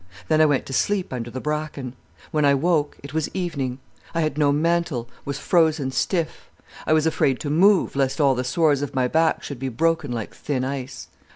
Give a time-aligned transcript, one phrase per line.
[0.29, 1.93] Then I went to sleep under the bracken.
[2.31, 3.77] When I woke it was evening.
[4.15, 6.49] I had no mantle, was frozen stiff.
[6.87, 10.11] I was afraid to move, lest all the sores of my back should be broken
[10.11, 11.07] like thin ice.